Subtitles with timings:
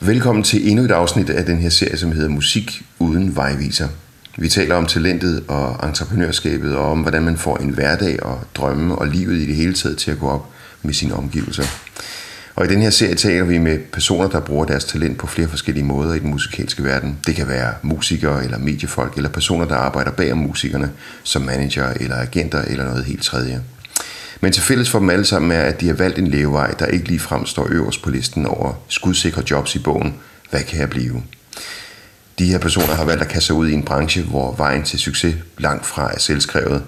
[0.00, 3.88] Velkommen til endnu et afsnit af den her serie, som hedder Musik uden vejviser.
[4.38, 8.94] Vi taler om talentet og entreprenørskabet, og om hvordan man får en hverdag og drømme
[8.94, 10.50] og livet i det hele taget til at gå op
[10.82, 11.62] med sine omgivelser.
[12.56, 15.48] Og i den her serie taler vi med personer, der bruger deres talent på flere
[15.48, 17.18] forskellige måder i den musikalske verden.
[17.26, 20.90] Det kan være musikere eller mediefolk, eller personer, der arbejder bag om musikerne,
[21.22, 23.62] som manager eller agenter eller noget helt tredje.
[24.40, 26.86] Men til fælles for dem alle sammen er, at de har valgt en levevej, der
[26.86, 30.14] ikke lige frem står øverst på listen over skudsikre jobs i bogen.
[30.50, 31.22] Hvad kan jeg blive?
[32.38, 34.98] De her personer har valgt at kaste sig ud i en branche, hvor vejen til
[34.98, 36.82] succes langt fra er selvskrevet.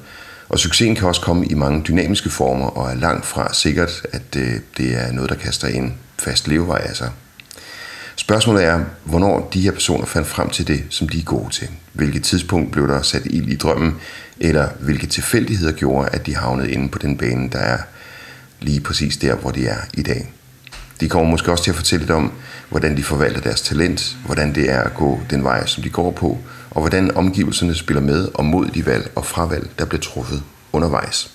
[0.48, 4.36] Og succesen kan også komme i mange dynamiske former, og er langt fra sikkert, at
[4.36, 7.10] øh, det er noget, der kaster en fast levevej af sig.
[8.18, 11.68] Spørgsmålet er, hvornår de her personer fandt frem til det, som de er gode til.
[11.92, 13.94] Hvilket tidspunkt blev der sat ild i drømmen,
[14.40, 17.78] eller hvilke tilfældigheder gjorde, at de havnede inde på den bane, der er
[18.60, 20.32] lige præcis der, hvor de er i dag.
[21.00, 22.32] De kommer måske også til at fortælle lidt om,
[22.68, 26.10] hvordan de forvalter deres talent, hvordan det er at gå den vej, som de går
[26.10, 26.38] på,
[26.70, 31.30] og hvordan omgivelserne spiller med og mod de valg og fravalg, der bliver truffet undervejs.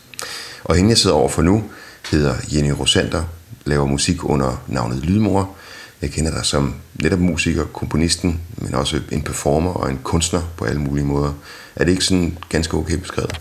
[0.63, 1.63] Og hende jeg sidder over for nu,
[2.11, 3.23] hedder Jenny Rosander,
[3.65, 5.55] laver musik under navnet Lydmor,
[6.03, 10.65] jeg kender dig som netop musiker, komponisten, men også en performer og en kunstner på
[10.65, 11.33] alle mulige måder.
[11.75, 13.39] Er det ikke sådan ganske okay beskrevet?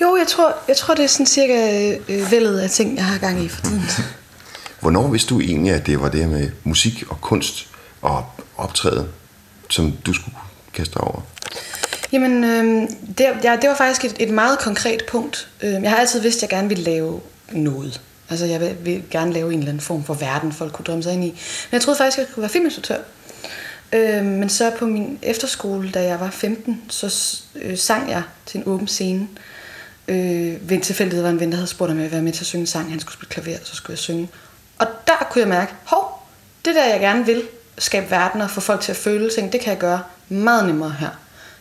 [0.00, 3.18] Jo, jeg tror, jeg tror det er sådan cirka øh, vældet af ting, jeg har
[3.18, 3.82] gang i for tiden.
[4.80, 7.68] Hvornår vidste du egentlig, at det var det med musik og kunst
[8.02, 9.08] og optræde,
[9.68, 10.36] som du skulle
[10.72, 11.20] kaste over?
[12.12, 15.48] Jamen, øh, det, ja, det var faktisk et, et meget konkret punkt.
[15.62, 17.20] Øh, jeg har altid vidst, at jeg gerne ville lave
[17.52, 18.00] noget.
[18.30, 21.02] Altså, jeg vil, vil gerne lave en eller anden form for verden, folk kunne drømme
[21.02, 21.28] sig ind i.
[21.28, 22.98] Men jeg troede faktisk, at jeg kunne være filminstruktør.
[23.92, 28.58] Øh, men så på min efterskole, da jeg var 15, så øh, sang jeg til
[28.58, 29.28] en åben scene.
[30.08, 32.42] Øh, ved en tilfældighed var en ven, der havde spurgt mig at være med til
[32.42, 32.90] at synge en sang.
[32.90, 34.28] Han skulle spille klaver, så skulle jeg synge.
[34.78, 36.28] Og der kunne jeg mærke, hov,
[36.64, 37.42] det der jeg gerne vil,
[37.78, 40.90] skabe verden og få folk til at føle ting, det kan jeg gøre meget nemmere
[40.90, 41.10] her.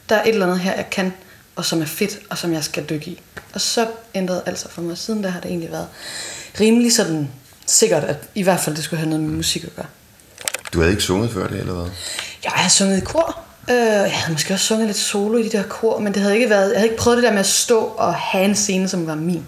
[0.10, 1.14] Der er et eller andet her, jeg kan,
[1.56, 3.22] og som er fedt, og som jeg skal dykke i.
[3.54, 4.98] Og så ændrede alt sig for mig.
[4.98, 5.88] Siden der har det egentlig været
[6.60, 7.30] rimelig sådan
[7.66, 9.86] sikkert, at i hvert fald det skulle have noget med musik at gøre.
[10.74, 11.92] Du havde ikke sunget før det, eller hvad?
[12.44, 13.40] Jeg havde sunget i kor.
[13.70, 16.36] Øh, jeg havde måske også sunget lidt solo i de der kor, men det havde
[16.36, 18.90] ikke været, jeg havde ikke prøvet det der med at stå og have en scene,
[18.90, 19.46] som var min.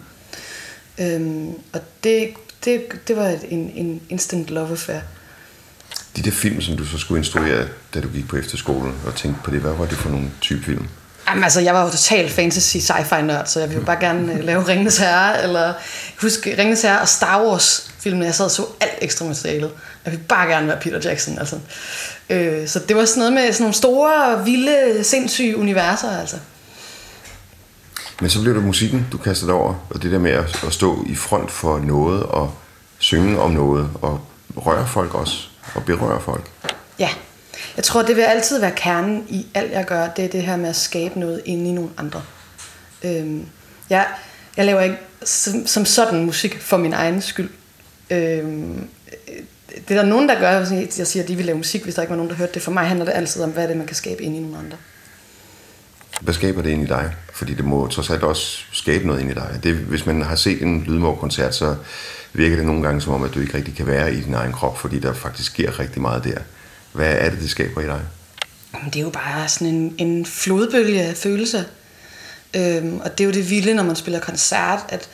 [0.98, 2.34] Øhm, og det,
[2.66, 5.00] det, det var en, en instant love affair.
[6.16, 9.42] De der film, som du så skulle instruere, da du gik på efterskolen og tænkte
[9.44, 10.88] på det, hvad var det for nogle type film?
[11.28, 14.34] Jamen altså, jeg var jo total fantasy sci-fi nørd, så jeg ville jo bare gerne
[14.34, 15.74] øh, lave Ringens Herre, eller
[16.22, 18.26] husk Ringens Herre og Star Wars filmene.
[18.26, 19.72] Jeg sad og så alt ekstra materialet.
[20.06, 21.60] Jeg ville bare gerne være Peter Jackson, altså.
[22.30, 26.38] Øh, så det var sådan noget med sådan nogle store, vilde, sindssyge universer, altså.
[28.22, 31.06] Men så blev det musikken, du kastede over, og det der med at, at stå
[31.08, 32.54] i front for noget, og
[33.00, 34.22] synge om noget, og
[34.58, 36.52] røre folk også, og berøre folk.
[37.00, 37.10] Ja,
[37.76, 40.08] jeg tror, det vil altid være kernen i alt, jeg gør.
[40.08, 42.22] Det er det her med at skabe noget inde i nogle andre.
[43.04, 43.46] Øhm,
[43.90, 44.08] jeg,
[44.58, 47.50] jeg laver ikke som, som sådan musik for min egen skyld.
[48.10, 48.88] Øhm,
[49.88, 50.50] det er der nogen, der gør,
[50.98, 52.62] jeg siger, at de vil lave musik, hvis der ikke var nogen, der hørte det.
[52.62, 54.58] For mig handler det altid om, hvad er det, man kan skabe ind i nogle
[54.58, 54.78] andre.
[56.22, 57.16] Hvad skaber det ind i dig?
[57.34, 59.60] Fordi det må trods alt også skabe noget ind i dig.
[59.64, 61.76] Det, hvis man har set en lydmorgkoncert, så
[62.34, 64.52] virker det nogle gange som om, at du ikke rigtig kan være i din egen
[64.52, 66.38] krop, fordi der faktisk sker rigtig meget der.
[66.96, 68.02] Hvad er det, det skaber i dig?
[68.86, 71.64] Det er jo bare sådan en, en flodbølge af følelser.
[72.54, 75.10] Øhm, og det er jo det vilde, når man spiller koncert, at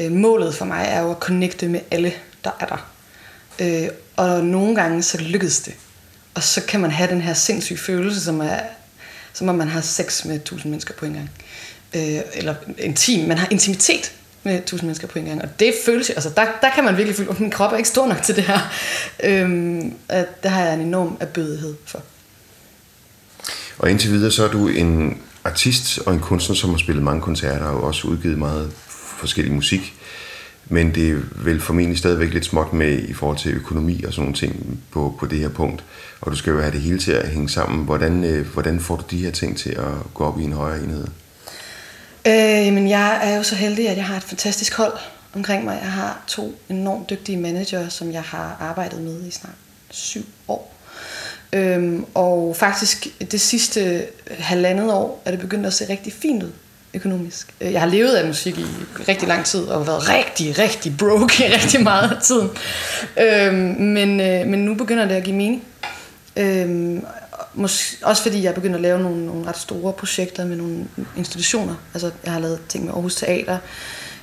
[0.00, 2.12] øh, målet for mig er jo at connecte med alle,
[2.44, 2.90] der er der.
[3.58, 5.74] Øh, og nogle gange så lykkes det.
[6.34, 8.60] Og så kan man have den her sindssyge følelse, som er,
[9.32, 11.30] som om man har sex med tusind mennesker på en gang.
[11.94, 14.12] Øh, eller intim, man har intimitet
[14.48, 15.42] med tusind mennesker på en gang.
[15.42, 17.88] Og det føles altså der, der kan man virkelig føle, at min krop er ikke
[17.88, 18.58] stor nok til det her.
[19.24, 22.02] Øhm, at det har jeg en enorm erbødighed for.
[23.78, 27.22] Og indtil videre, så er du en artist og en kunstner, som har spillet mange
[27.22, 28.72] koncerter og også udgivet meget
[29.18, 29.94] forskellig musik.
[30.70, 34.22] Men det er vel formentlig stadigvæk lidt småt med i forhold til økonomi og sådan
[34.22, 35.84] nogle ting på, på det her punkt.
[36.20, 37.84] Og du skal jo have det hele til at hænge sammen.
[37.84, 40.82] Hvordan, øh, hvordan får du de her ting til at gå op i en højere
[40.84, 41.06] enhed?
[42.28, 44.92] Øh, men jeg er jo så heldig, at jeg har et fantastisk hold
[45.34, 45.78] omkring mig.
[45.82, 49.54] Jeg har to enormt dygtige manager, som jeg har arbejdet med i snart
[49.90, 50.74] syv år.
[51.52, 54.06] Øhm, og faktisk det sidste
[54.38, 56.52] halvandet år er det begyndt at se rigtig fint ud
[56.94, 57.54] økonomisk.
[57.60, 58.66] Øh, jeg har levet af musik i
[59.08, 62.50] rigtig lang tid og været rigtig, rigtig broke i rigtig meget af tiden.
[63.20, 65.64] Øhm, men, øh, men nu begynder det at give mening.
[66.36, 67.04] Øhm,
[67.54, 70.86] Mås- også fordi jeg er begyndt at lave nogle, nogle ret store projekter med nogle
[71.16, 71.74] institutioner.
[71.94, 73.58] Altså, jeg har lavet ting med Aarhus Teater.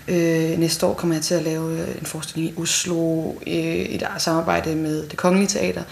[0.08, 4.08] Øh, næste år kommer jeg til at lave øh, en forestilling i Oslo, øh, et
[4.18, 5.84] samarbejde med det Kongelige Teater.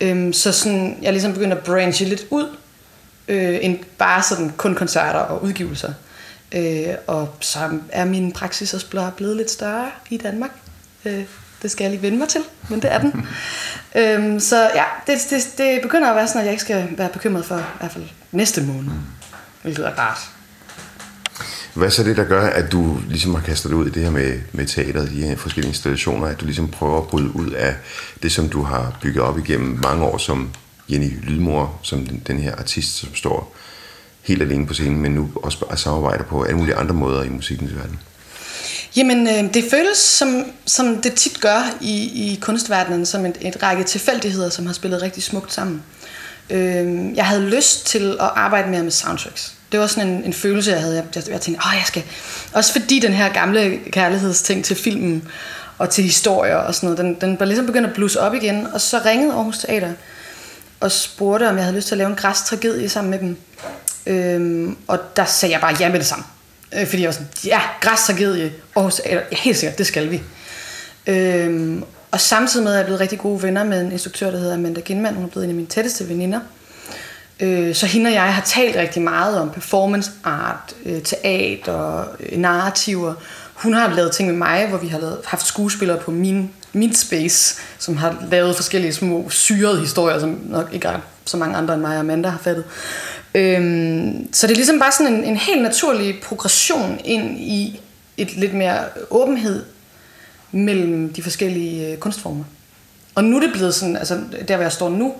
[0.00, 2.56] Øh, så sådan, jeg ligesom begyndt at branche lidt ud,
[3.28, 5.92] øh, end bare sådan kun koncerter og udgivelser.
[6.54, 7.58] Øh, og så
[7.88, 10.50] er min praksis også blevet lidt større i Danmark.
[11.04, 11.24] Øh,
[11.64, 13.26] det skal jeg lige vende mig til, men det er den.
[14.00, 17.08] øhm, så ja, det, det, det begynder at være sådan, at jeg ikke skal være
[17.08, 18.92] bekymret for i hvert fald næste måned.
[19.62, 20.18] Hvilket er rart.
[21.74, 24.02] Hvad er så det, der gør, at du ligesom har kastet dig ud i det
[24.02, 27.50] her med, med teateret, de her forskellige institutioner, at du ligesom prøver at bryde ud
[27.50, 27.74] af
[28.22, 30.50] det, som du har bygget op igennem mange år som
[30.88, 33.56] Jenny Lydmor, som den, den her artist, som står
[34.22, 37.74] helt alene på scenen, men nu også samarbejder på alle mulige andre måder i musikkens
[37.74, 38.00] verden?
[38.96, 41.94] Jamen, øh, det føles som, som det tit gør i,
[42.32, 45.82] i kunstverdenen, som et, et række tilfældigheder, som har spillet rigtig smukt sammen.
[46.50, 49.54] Øh, jeg havde lyst til at arbejde mere med soundtracks.
[49.72, 50.94] Det var sådan en, en følelse, jeg havde.
[50.94, 52.02] Jeg, jeg, jeg tænkte, åh, jeg skal...
[52.52, 55.28] Også fordi den her gamle kærlighedsting til filmen
[55.78, 58.66] og til historier og sådan noget, den, den var ligesom begyndt at blusse op igen.
[58.66, 59.92] Og så ringede Aarhus Teater
[60.80, 63.36] og spurgte, om jeg havde lyst til at lave en græstragedie sammen med dem.
[64.06, 66.24] Øhm, og der sagde jeg bare ja med det samme.
[66.76, 70.22] Øh, fordi jeg var sådan, ja, græstragedie, Aarhus Teater, ja, helt sikkert, det skal vi.
[71.06, 74.38] Øhm, og samtidig med, at jeg er blevet rigtig gode venner med en instruktør, der
[74.38, 75.14] hedder Amanda Ginman.
[75.14, 76.40] Hun er blevet en af mine tætteste veninder.
[77.40, 82.38] Øh, så hende og jeg har talt rigtig meget om performance art, øh, teater, øh,
[82.38, 83.14] narrativer.
[83.54, 86.94] Hun har lavet ting med mig, hvor vi har lavet, haft skuespillere på min, min
[86.94, 91.74] space, som har lavet forskellige små syrede historier, som nok ikke er så mange andre
[91.74, 92.64] end mig og Amanda har fattet.
[93.34, 97.80] Øhm, så det er ligesom bare sådan en, en helt naturlig progression ind i
[98.16, 98.78] et lidt mere
[99.10, 99.64] åbenhed
[100.52, 102.44] mellem de forskellige øh, kunstformer.
[103.14, 105.14] Og nu er det blevet sådan, altså der hvor jeg står nu,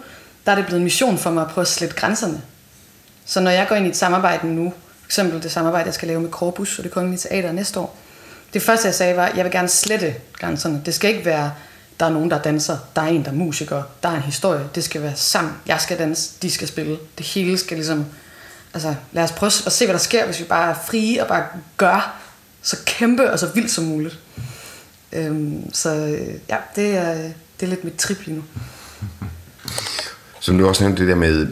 [0.47, 2.43] der er det blevet en mission for mig at prøve at slette grænserne.
[3.25, 6.09] Så når jeg går ind i et samarbejde nu, for eksempel det samarbejde, jeg skal
[6.09, 7.97] lave med Corbus og det kongelige teater næste år,
[8.55, 10.83] det første jeg sagde var, at jeg vil gerne slette grænserne.
[10.87, 11.53] Det skal ikke være,
[12.01, 14.69] der er nogen, der danser, der er en, der er musiker, der er en historie.
[14.75, 15.53] Det skal være sammen.
[15.67, 16.99] Jeg skal danse, de skal spille.
[17.19, 18.05] Det hele skal ligesom...
[18.75, 21.29] Altså, lad os prøve at se, hvad der sker, hvis vi bare er frie og
[21.29, 21.47] bare
[21.77, 22.21] gør
[22.63, 24.19] så kæmpe og så vildt som muligt.
[25.13, 27.15] Øhm, så øh, ja, det er,
[27.61, 28.43] det er lidt mit trip lige nu.
[30.41, 31.49] Som du også nævnte det der med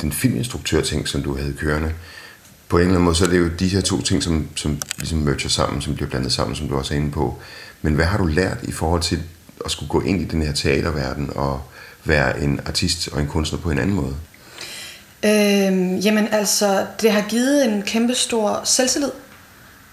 [0.00, 1.92] den filminstruktør-ting, som du havde kørende.
[2.68, 4.78] På en eller anden måde, så er det jo de her to ting, som, som
[4.98, 7.38] ligesom merger sammen, som bliver blandet sammen, som du også er inde på.
[7.82, 9.22] Men hvad har du lært i forhold til
[9.66, 11.62] at skulle gå ind i den her teaterverden og
[12.04, 14.16] være en artist og en kunstner på en anden måde?
[15.24, 19.10] Øhm, jamen altså, det har givet en kæmpe stor selvtillid,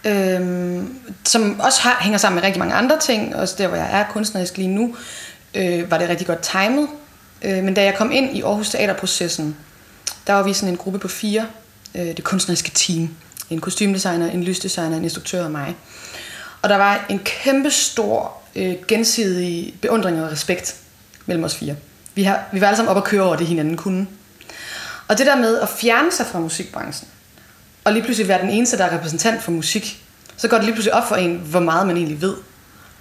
[0.06, 3.36] øhm, som også har, hænger sammen med rigtig mange andre ting.
[3.36, 4.96] Også der, hvor jeg er kunstnerisk lige nu,
[5.56, 6.88] øh, var det rigtig godt timet.
[7.42, 9.58] Øh, men da jeg kom ind i Aarhus Teaterprocessen,
[10.28, 11.46] der var vi sådan en gruppe på fire,
[11.96, 13.10] øh, det kunstneriske team.
[13.50, 15.76] En kostymdesigner, en lysdesigner, en instruktør og mig.
[16.62, 20.76] Og der var en kæmpe stor øh, gensidig beundring og respekt
[21.26, 21.76] mellem os fire.
[22.16, 24.08] Vi, har, vi var alle sammen op at køre over det, hinanden kunne.
[25.08, 27.10] Og det der med at fjerne sig fra musikbranchen,
[27.84, 30.04] og lige pludselig være den eneste, der er repræsentant for musik,
[30.38, 32.36] så går det lige pludselig op for en, hvor meget man egentlig ved,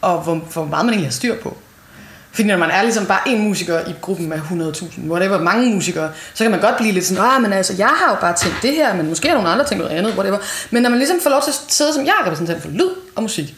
[0.00, 1.56] og hvor, hvor meget man egentlig har styr på.
[2.32, 6.10] Fordi når man er ligesom bare en musiker i gruppen med 100.000, whatever, mange musikere,
[6.34, 8.56] så kan man godt blive lidt sådan, ah, men altså, jeg har jo bare tænkt
[8.62, 10.38] det her, men måske er nogle andre ting noget andet, whatever.
[10.70, 12.90] Men når man ligesom får lov til at sidde som jeg er repræsentant for lyd
[13.14, 13.54] og musik,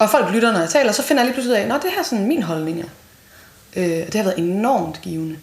[0.00, 1.98] og folk lytter, når jeg taler, så finder jeg lige pludselig af, at det her
[1.98, 2.88] er sådan min holdning er.
[3.76, 5.36] Øh, det har været enormt givende.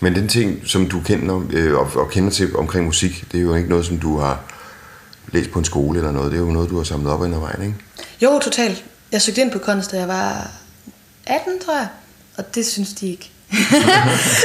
[0.00, 3.42] Men den ting, som du kender, øh, og, og kender til omkring musik, det er
[3.42, 4.44] jo ikke noget, som du har
[5.32, 6.32] læst på en skole eller noget.
[6.32, 7.74] Det er jo noget, du har samlet op vejen, ikke?
[8.22, 8.84] Jo, totalt.
[9.12, 10.50] Jeg søgte ind på kunst, da jeg var
[11.26, 11.88] 18, tror jeg.
[12.36, 13.30] Og det synes de ikke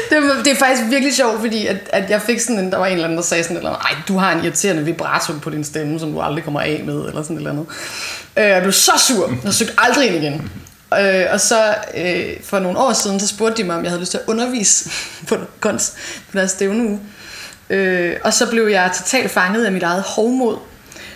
[0.10, 2.86] det, det er faktisk virkelig sjovt, fordi at, at jeg fik sådan en, der var
[2.86, 5.64] en eller anden, der sagde sådan eller ej, du har en irriterende vibrato på din
[5.64, 7.66] stemme, som du aldrig kommer af med, eller sådan et eller andet.
[8.38, 10.52] Øh, jeg blev så sur, jeg søgte aldrig ind igen.
[11.00, 14.00] Øh, og så øh, for nogle år siden, så spurgte de mig, om jeg havde
[14.00, 14.90] lyst til at undervise
[15.28, 15.96] på kunst
[16.32, 17.00] på deres stævneuge.
[17.70, 20.58] Øh, og så blev jeg totalt fanget af mit eget hovmod,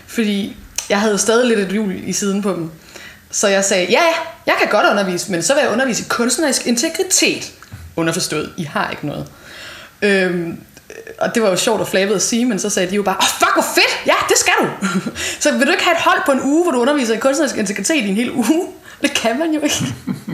[0.07, 0.57] fordi
[0.89, 2.71] jeg havde stadig lidt et hjul i siden på dem.
[3.31, 4.03] Så jeg sagde, ja,
[4.45, 7.51] jeg kan godt undervise, men så vil jeg undervise i kunstnerisk integritet.
[7.99, 9.27] Underforstået, I har ikke noget.
[10.01, 10.57] Øhm,
[11.19, 13.15] og det var jo sjovt og flavet at sige, men så sagde de jo bare,
[13.15, 14.67] åh, oh, fuck, hvor fedt, ja, det skal du.
[15.43, 17.57] så vil du ikke have et hold på en uge, hvor du underviser i kunstnerisk
[17.57, 18.67] integritet i en hel uge?
[19.01, 19.75] Det kan man jo ikke.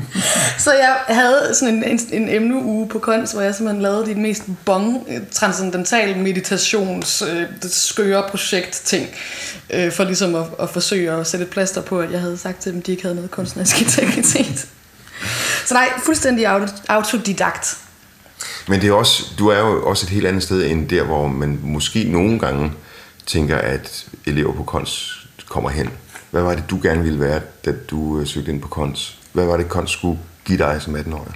[0.66, 4.16] så jeg havde sådan en, en, en emneuge på kunst, hvor jeg simpelthen lavede de
[4.16, 9.10] mest bong, transcendental meditations, øh, skøre projekt ting,
[9.70, 12.62] øh, for ligesom at, at forsøge at sætte et plaster på, at jeg havde sagt
[12.62, 14.68] til dem, at de ikke havde noget kunstnerisk integritet.
[15.66, 17.78] Så nej, fuldstændig autodidakt.
[18.68, 21.28] Men det er også, du er jo også et helt andet sted end der, hvor
[21.28, 22.72] man måske nogle gange
[23.26, 25.12] tænker, at elever på kunst
[25.50, 25.90] kommer hen.
[26.32, 29.18] Hvad var det, du gerne ville være, da du øh, søgte ind på kunst?
[29.34, 31.34] Hvad var det, kunst skulle give dig som 18-årig?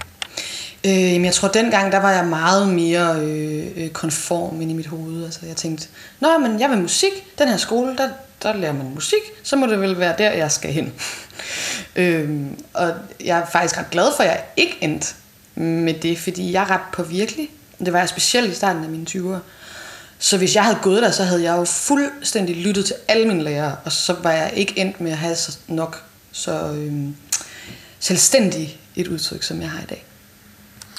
[0.86, 4.86] Øh, jeg tror, dengang, der var jeg meget mere øh, øh, konform ind i mit
[4.86, 5.24] hoved.
[5.24, 5.88] Altså, jeg tænkte,
[6.20, 7.12] nå, men jeg vil musik.
[7.38, 8.08] Den her skole, der,
[8.42, 9.20] der lærer man musik.
[9.42, 10.92] Så må det vel være der, jeg skal hen.
[11.96, 12.94] øhm, og
[13.24, 15.06] jeg er faktisk ret glad for, at jeg ikke endte
[15.54, 17.50] med det, fordi jeg er ret påvirkelig.
[17.84, 19.38] Det var jeg specielt i starten af mine 20'ere.
[20.18, 23.42] Så hvis jeg havde gået der, så havde jeg jo fuldstændig lyttet til alle mine
[23.42, 27.16] lærere, og så var jeg ikke endt med at have så nok så øhm,
[28.00, 30.04] selvstændig et udtryk, som jeg har i dag.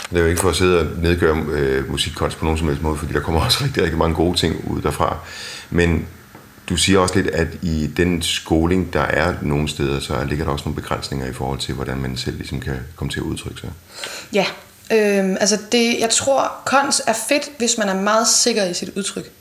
[0.10, 2.82] Det er jo ikke for at sidde og nedgøre øh, musikkunst på nogen som helst
[2.82, 5.18] måde, fordi der kommer også rigtig, rigtig mange gode ting ud derfra.
[5.70, 6.08] Men
[6.72, 10.52] du siger også lidt, at i den skoling, der er nogle steder, så ligger der
[10.52, 13.62] også nogle begrænsninger i forhold til, hvordan man selv ligesom kan komme til at udtrykke
[13.62, 13.70] sig.
[14.34, 14.46] Ja,
[14.92, 18.90] øhm, altså det, jeg tror, kons er fedt, hvis man er meget sikker i sit
[18.96, 19.32] udtryk.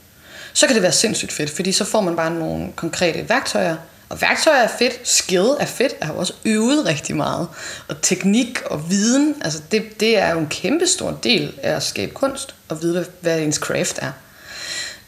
[0.52, 3.76] Så kan det være sindssygt fedt, fordi så får man bare nogle konkrete værktøjer,
[4.08, 7.48] og værktøjer er fedt, skill er fedt, jeg har også øvet rigtig meget.
[7.88, 11.82] Og teknik og viden, altså det, det er jo en kæmpe stor del af at
[11.82, 14.12] skabe kunst, og vide, hvad, hvad ens craft er.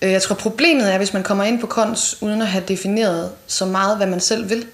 [0.03, 3.31] Øh, jeg tror problemet er, hvis man kommer ind på kons, uden at have defineret
[3.47, 4.67] så meget, hvad man selv vil,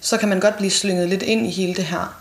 [0.00, 2.16] så kan man godt blive slynget lidt ind i hele det her.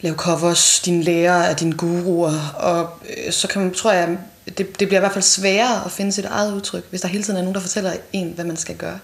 [0.00, 2.90] Lav covers, dine lærer er dine guruer, og
[3.26, 6.12] øh, så kan man, tror jeg, det, det bliver i hvert fald sværere at finde
[6.12, 8.76] sit eget udtryk, hvis der hele tiden er nogen, der fortæller en, hvad man skal
[8.76, 8.98] gøre.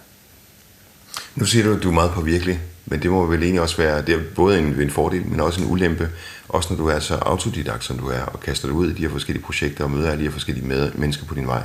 [1.35, 4.03] Nu siger du, at du er meget påvirkelig, men det må vel egentlig også være,
[4.03, 6.09] det er både en, en fordel, men også en ulempe,
[6.49, 9.03] også når du er så autodidakt, som du er, og kaster dig ud i de
[9.03, 11.63] her forskellige projekter og møder alle de her forskellige med, mennesker på din vej,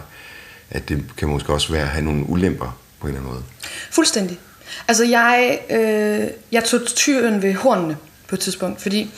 [0.73, 3.43] at det kan måske også være at have nogle ulemper på en eller anden måde.
[3.91, 4.39] Fuldstændig.
[4.87, 9.11] Altså jeg, øh, jeg tog tyren ved hornene på et tidspunkt, fordi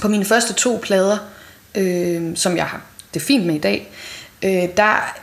[0.00, 1.18] på mine første to plader,
[1.74, 2.80] øh, som jeg har
[3.14, 3.92] det fint med i dag,
[4.42, 5.14] øh, der,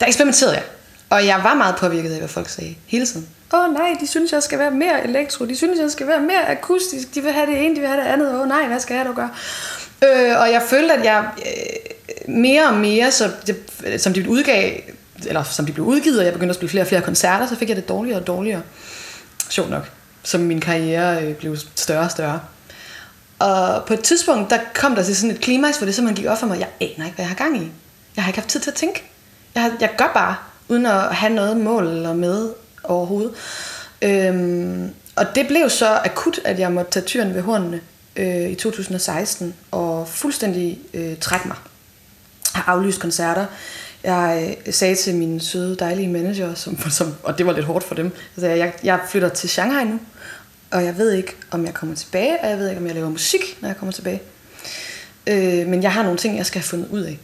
[0.00, 0.64] der eksperimenterede jeg.
[1.10, 3.28] Og jeg var meget påvirket af, hvad folk sagde hele tiden.
[3.52, 5.44] Åh oh, nej, de synes, jeg skal være mere elektro.
[5.44, 7.14] De synes, jeg skal være mere akustisk.
[7.14, 8.34] De vil have det ene, de vil have det andet.
[8.34, 9.30] Åh oh, nej, hvad skal jeg dog gøre?
[10.04, 11.97] Øh, og jeg følte, at jeg øh,
[12.28, 13.56] mere og mere, så det,
[14.00, 14.80] som de udgav,
[15.26, 17.56] eller som de blev udgivet, og jeg begyndte at spille flere og flere koncerter, så
[17.56, 18.62] fik jeg det dårligere og dårligere.
[19.48, 19.90] Sjovt nok.
[20.22, 22.40] Som min karriere øh, blev større og større.
[23.38, 26.30] Og på et tidspunkt, der kom der til sådan et klimaks, hvor det simpelthen gik
[26.30, 27.70] op for mig, jeg aner ikke, hvad jeg har gang i.
[28.16, 29.02] Jeg har ikke haft tid til at tænke.
[29.54, 30.36] Jeg, har, jeg gør bare
[30.68, 32.48] uden at have noget mål eller med
[32.84, 33.32] overhovedet.
[34.02, 37.80] Øhm, og det blev så akut, at jeg måtte tage tyren ved hornene
[38.16, 41.56] øh, i 2016 og fuldstændig øh, trække mig.
[42.58, 43.46] Har aflyst koncerter.
[44.04, 47.84] Jeg øh, sagde til min søde, dejlige manager, som, som, og det var lidt hårdt
[47.84, 50.00] for dem, så jeg, jeg, jeg flytter til Shanghai nu,
[50.70, 53.08] og jeg ved ikke, om jeg kommer tilbage, og jeg ved ikke, om jeg laver
[53.08, 54.22] musik, når jeg kommer tilbage.
[55.26, 57.18] Øh, men jeg har nogle ting, jeg skal have fundet ud af.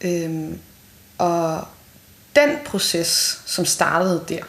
[0.00, 0.30] Øh,
[1.18, 1.68] og
[2.36, 4.42] den proces, som startede der,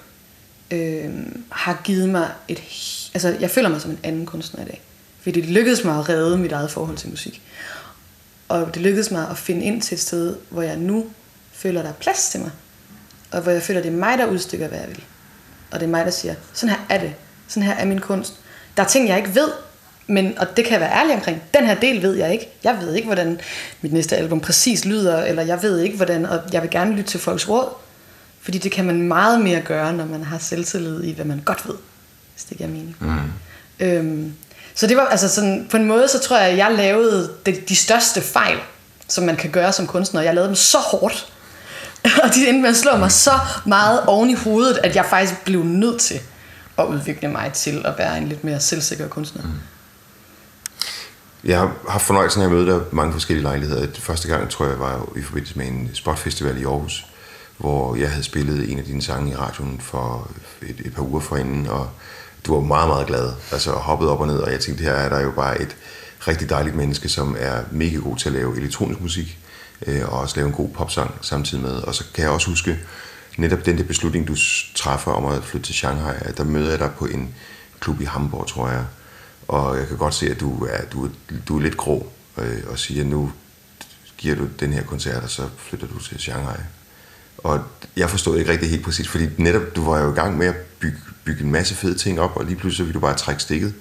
[0.72, 1.12] øh,
[1.50, 2.62] har givet mig et...
[3.14, 4.82] Altså, jeg føler mig som en anden kunstner i dag.
[5.22, 7.42] Fordi det lykkedes mig at redde mit eget forhold til musik.
[8.54, 11.06] Og det lykkedes mig at finde ind til et sted, hvor jeg nu
[11.52, 12.52] føler, der er plads til mig.
[13.32, 15.04] Og hvor jeg føler, det er mig, der udstykker, hvad jeg vil.
[15.72, 17.14] Og det er mig, der siger, sådan her er det.
[17.48, 18.34] Sådan her er min kunst.
[18.78, 19.52] Der er ting, jeg ikke ved,
[20.08, 21.42] men, og det kan jeg være ærlig omkring.
[21.54, 22.50] Den her del ved jeg ikke.
[22.64, 23.40] Jeg ved ikke, hvordan
[23.82, 27.10] mit næste album præcis lyder, eller jeg ved ikke, hvordan, og jeg vil gerne lytte
[27.10, 27.70] til folks råd.
[28.42, 31.68] Fordi det kan man meget mere gøre, når man har selvtillid i, hvad man godt
[31.68, 31.76] ved,
[32.34, 32.96] hvis det giver mening.
[33.00, 33.32] Mm.
[33.80, 34.34] Øhm,
[34.76, 37.62] så det var altså sådan, på en måde, så tror jeg, at jeg lavede de,
[37.70, 38.58] de største fejl,
[39.08, 40.22] som man kan gøre som kunstner.
[40.22, 41.34] Jeg lavede dem så hårdt,
[42.24, 45.34] og de endte med at slå mig så meget oven i hovedet, at jeg faktisk
[45.46, 46.20] blev nødt til
[46.78, 49.42] at udvikle mig til at være en lidt mere selvsikker kunstner.
[49.44, 49.50] Mm.
[51.44, 53.88] Jeg har haft fornøjelsen af at møde dig mange forskellige lejligheder.
[54.00, 57.06] Første gang, tror jeg, var i forbindelse med en spotfestival i Aarhus,
[57.58, 61.20] hvor jeg havde spillet en af dine sange i radioen for et, et par uger
[61.20, 61.90] forinden, og
[62.46, 63.34] du var meget, meget glad.
[63.52, 65.76] Altså hoppet op og ned, og jeg tænkte, her er der jo bare et
[66.28, 69.40] rigtig dejligt menneske, som er mega god til at lave elektronisk musik,
[69.88, 71.72] øh, og også lave en god popsang samtidig med.
[71.72, 72.80] Og så kan jeg også huske,
[73.38, 74.36] netop den der beslutning, du
[74.76, 77.36] træffer om at flytte til Shanghai, at der møder jeg dig på en
[77.80, 78.86] klub i Hamburg, tror jeg,
[79.48, 81.10] og jeg kan godt se, at du er, du,
[81.48, 83.32] du er lidt grå øh, og siger, at nu
[84.18, 86.58] giver du den her koncert, og så flytter du til Shanghai.
[87.38, 87.64] Og
[87.96, 90.56] jeg forstod ikke rigtig helt præcis, fordi netop du var jo i gang med at
[90.56, 93.74] bygge, bygge en masse fede ting op, og lige pludselig vil du bare trække stikket.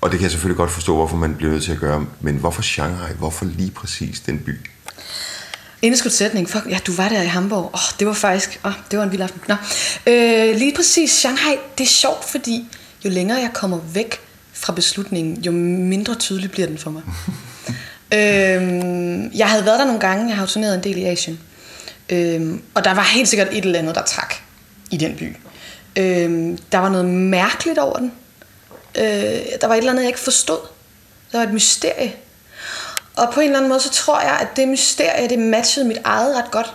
[0.00, 2.06] Og det kan jeg selvfølgelig godt forstå, hvorfor man bliver nødt til at gøre.
[2.20, 3.12] Men hvorfor Shanghai?
[3.18, 4.60] Hvorfor lige præcis den by?
[5.82, 6.50] Indskudt sætning.
[6.50, 7.64] Fuck, ja, du var der i Hamburg.
[7.64, 8.60] Åh, oh, det var faktisk...
[8.64, 9.40] Åh, oh, det var en vild aften.
[9.48, 9.54] Nå.
[10.06, 12.68] Øh, lige præcis Shanghai, det er sjovt, fordi
[13.04, 14.20] jo længere jeg kommer væk
[14.52, 17.02] fra beslutningen, jo mindre tydelig bliver den for mig.
[18.18, 21.40] øhm, jeg havde været der nogle gange, jeg har turneret en del i Asien.
[22.08, 24.34] Øhm, og der var helt sikkert et eller andet, der trak
[24.90, 25.36] i den by.
[25.98, 28.12] Øhm, der var noget mærkeligt over den.
[28.98, 29.04] Øh,
[29.60, 30.58] der var et eller andet, jeg ikke forstod.
[31.32, 32.14] Der var et mysterie.
[33.16, 35.98] og på en eller anden måde, så tror jeg, at det mysterie, det matchede mit
[36.04, 36.74] eget ret godt.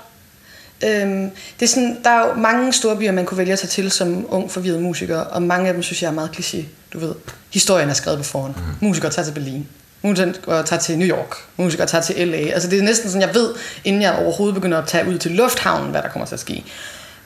[0.84, 3.70] Øhm, det er sådan, der er jo mange store byer, man kunne vælge at tage
[3.70, 6.63] til som ung forvirret musiker, og mange af dem synes jeg er meget kliché.
[6.94, 7.15] Du ved,
[7.53, 8.56] historien er skrevet på forhånd.
[8.56, 8.88] Mm.
[8.88, 9.68] Musikere tager til Berlin.
[10.01, 11.36] Musikere tager til New York.
[11.58, 12.38] Musikere tager til LA.
[12.38, 13.53] Altså det er næsten sådan, jeg ved,
[13.84, 16.63] inden jeg overhovedet begynder at tage ud til lufthavnen, hvad der kommer til at ske.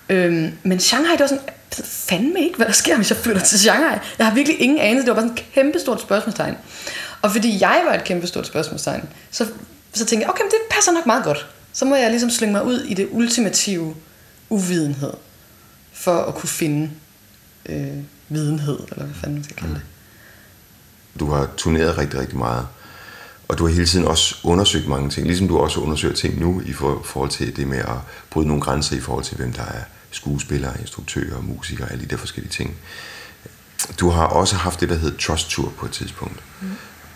[0.10, 1.44] Øhm, men Shanghai, det var sådan,
[1.78, 3.98] jeg fandme ikke, hvad der sker, hvis jeg flytter til Shanghai.
[4.18, 5.06] Jeg har virkelig ingen anelse.
[5.06, 6.58] Det var bare sådan et kæmpe stort spørgsmålstegn.
[7.22, 9.46] Og fordi jeg var et kæmpe stort spørgsmålstegn, så,
[9.94, 11.48] så tænkte jeg, okay, men det passer nok meget godt.
[11.74, 13.96] Så må jeg ligesom slynge mig ud i det ultimative
[14.50, 15.14] uvidenhed,
[15.94, 16.90] for at kunne finde
[17.66, 17.98] øh,
[18.30, 19.82] videnhed, eller hvad fanden man skal kalde det.
[21.20, 22.68] Du har turneret rigtig, rigtig meget.
[23.48, 26.62] Og du har hele tiden også undersøgt mange ting, ligesom du også undersøger ting nu
[26.66, 27.98] i forhold til det med at
[28.30, 32.18] bryde nogle grænser i forhold til, hvem der er skuespillere, instruktører, musikere, alle de der
[32.18, 32.76] forskellige ting.
[34.00, 36.68] Du har også haft det, der hedder Trust Tour på et tidspunkt, mm.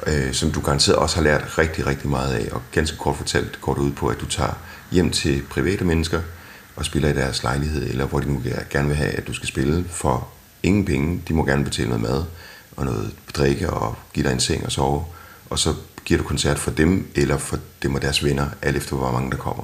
[0.07, 3.61] øh, som du garanteret også har lært rigtig, rigtig meget af, og ganske kort fortalt
[3.61, 4.53] går det ud på, at du tager
[4.91, 6.21] hjem til private mennesker
[6.75, 9.47] og spiller i deres lejlighed, eller hvor de nu gerne vil have, at du skal
[9.47, 10.27] spille for
[10.63, 11.21] ingen penge.
[11.27, 12.23] De må gerne betale noget mad
[12.77, 15.05] og noget drikke og give dig en seng og sove,
[15.49, 15.73] og så
[16.05, 19.31] giver du koncert for dem, eller for dem og deres venner, alt efter hvor mange
[19.31, 19.63] der kommer.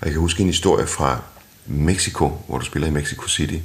[0.00, 1.20] Og jeg kan huske en historie fra
[1.66, 3.58] Mexico, hvor du spiller i Mexico City.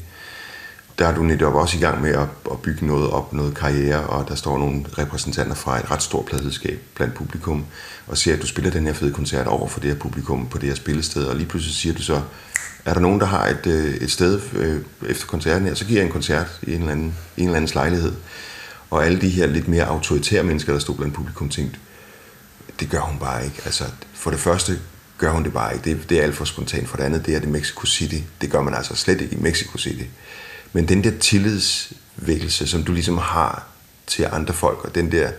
[0.99, 4.07] Der er du netop også i gang med at, at bygge noget op, noget karriere,
[4.07, 7.65] og der står nogle repræsentanter fra et ret stort pladselskab blandt publikum,
[8.07, 10.57] og ser, at du spiller den her fede koncert over for det her publikum på
[10.57, 12.21] det her spillested, og lige pludselig siger du så,
[12.85, 15.99] er der nogen, der har et, øh, et sted øh, efter koncerten her, så giver
[15.99, 18.13] jeg en koncert i en eller anden, en eller andens lejlighed.
[18.89, 21.79] Og alle de her lidt mere autoritære mennesker, der stod blandt publikum, tænkte,
[22.79, 23.61] det gør hun bare ikke.
[23.65, 24.79] Altså, for det første
[25.19, 25.89] gør hun det bare ikke.
[25.89, 26.89] Det, det er alt for spontant.
[26.89, 28.15] For det andet, det er det Mexico City.
[28.41, 30.03] Det gør man altså slet ikke i Mexico City.
[30.73, 33.67] Men den der tillidsvækkelse, som du ligesom har
[34.07, 35.31] til andre folk, og den der,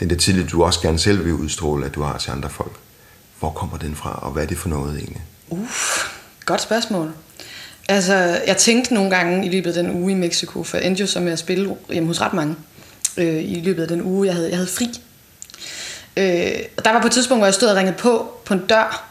[0.00, 2.72] den der tillid, du også gerne selv vil udstråle, at du har til andre folk,
[3.38, 5.22] hvor kommer den fra, og hvad er det for noget egentlig?
[5.50, 6.04] Uff,
[6.46, 7.12] godt spørgsmål.
[7.88, 8.14] Altså,
[8.46, 11.06] jeg tænkte nogle gange i løbet af den uge i Mexico, for jeg endte jo
[11.06, 12.56] så med at spille hjemme hos ret mange,
[13.16, 14.90] øh, i løbet af den uge, jeg havde, jeg havde fri.
[16.16, 18.66] Øh, og der var på et tidspunkt, hvor jeg stod og ringede på på en
[18.66, 19.08] dør,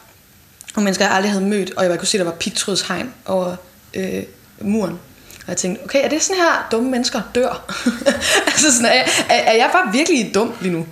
[0.74, 3.56] og mennesker, jeg aldrig havde mødt, og jeg kunne se, der var pigtrådshegn over
[3.94, 4.22] øh,
[4.60, 4.98] muren.
[5.42, 7.74] Og jeg tænkte, okay, er det sådan her, dumme mennesker dør?
[8.46, 10.86] altså sådan, er, er, er jeg bare virkelig dum lige nu?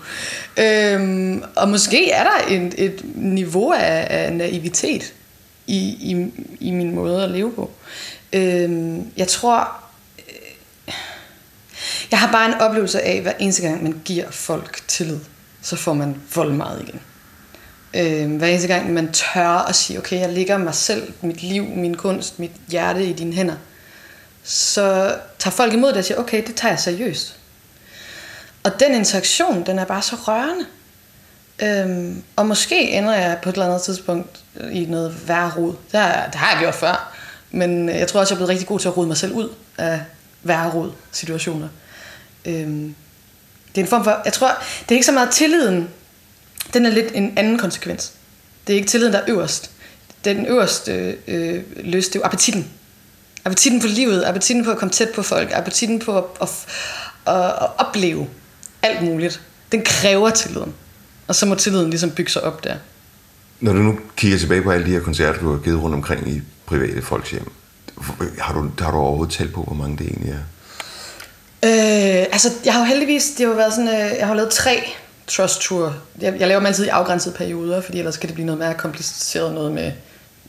[0.57, 5.13] Øhm, og måske er der en, et niveau af, af naivitet
[5.67, 7.71] i, i, i min måde at leve på.
[8.33, 9.69] Øhm, jeg tror,
[10.19, 10.95] øh,
[12.11, 15.19] jeg har bare en oplevelse af, hver eneste gang man giver folk tillid,
[15.63, 17.01] så får man vold meget igen.
[17.95, 21.65] Øh, hver eneste gang man tør at sige, okay, jeg lægger mig selv, mit liv,
[21.65, 23.57] min kunst, mit hjerte i dine hænder,
[24.43, 27.37] så tager folk imod det og siger, okay, det tager jeg seriøst.
[28.63, 30.67] Og den interaktion, den er bare så rørende.
[31.63, 34.41] Øhm, og måske ender jeg på et eller andet tidspunkt
[34.73, 35.75] i noget værre rod.
[35.93, 37.17] Det har, det har jeg gjort før.
[37.51, 39.49] Men jeg tror også, jeg er blevet rigtig god til at rode mig selv ud
[39.79, 40.01] af
[40.43, 41.69] værre rod situationer.
[42.45, 42.95] Øhm,
[43.75, 44.49] det er en form for, jeg tror,
[44.83, 45.89] det er ikke så meget tilliden,
[46.75, 48.13] den er lidt en anden konsekvens.
[48.67, 49.71] Det er ikke tilliden, der er øverst.
[50.25, 52.71] Den øverste øh, øh, lyst, det er jo appetitten.
[53.45, 56.49] Appetitten på livet, appetitten på at komme tæt på folk, appetitten på at, at,
[57.27, 58.29] at, at opleve
[58.83, 59.41] alt muligt.
[59.73, 60.75] Den kræver tilliden.
[61.29, 62.77] Og så må tilliden ligesom bygge sig op der.
[63.61, 66.29] Når du nu kigger tilbage på alle de her koncerter, du har givet rundt omkring
[66.29, 67.53] i private folks hjem,
[68.39, 70.39] har du, har du overhovedet talt på, hvor mange det egentlig er?
[71.65, 74.51] Øh, altså, jeg har jo heldigvis, det har jo været sådan, øh, jeg har lavet
[74.51, 74.83] tre
[75.27, 75.97] trust tour.
[76.21, 78.75] Jeg, jeg laver dem altid i afgrænsede perioder, fordi ellers kan det blive noget mere
[78.75, 79.93] kompliceret noget med